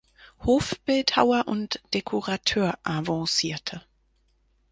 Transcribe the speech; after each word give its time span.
Hof-Bildhauer 0.45 1.47
und 1.47 1.79
Dekorateur 1.93 2.79
avancierte. 2.81 3.83